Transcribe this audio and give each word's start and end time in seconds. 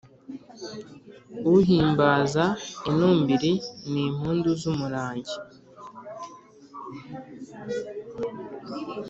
uhimbaza 1.55 2.45
inumbiri. 2.89 3.53
ni 3.91 4.01
impundu 4.09 4.49
z’umurangi 4.61 5.35